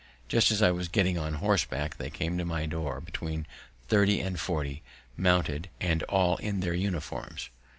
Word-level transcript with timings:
Just 0.27 0.49
as 0.49 0.63
I 0.63 0.71
was 0.71 0.87
getting 0.87 1.19
on 1.19 1.35
horseback 1.35 1.97
they 1.97 2.09
came 2.09 2.35
to 2.39 2.43
my 2.43 2.65
door, 2.65 2.99
between 2.99 3.45
thirty 3.87 4.19
and 4.19 4.39
forty, 4.39 4.81
mounted, 5.15 5.69
and 5.79 6.01
all 6.09 6.37
in 6.37 6.61
their 6.61 6.73
uniforms. 6.73 7.51